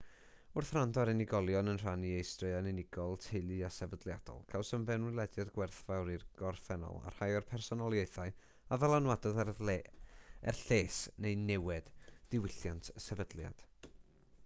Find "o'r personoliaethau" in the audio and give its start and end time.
7.41-8.33